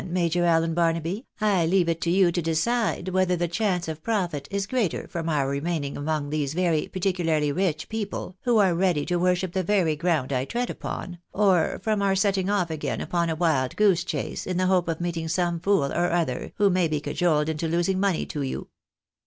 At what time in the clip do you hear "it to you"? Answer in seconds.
1.87-2.31